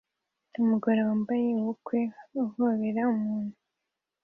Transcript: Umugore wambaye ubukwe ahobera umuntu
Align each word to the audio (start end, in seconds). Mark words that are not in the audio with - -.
Umugore 0.61 0.99
wambaye 1.07 1.47
ubukwe 1.59 1.99
ahobera 2.41 3.01
umuntu 3.13 3.55